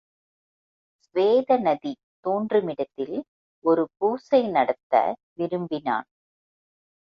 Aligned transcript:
சுவேத 1.01 1.57
நதி 1.57 1.91
தோன்றுமிடத்தில் 2.25 3.15
ஒரு 3.65 3.83
பூசை 3.97 4.41
நடத்த 4.47 4.93
விரும்பினான். 5.33 6.07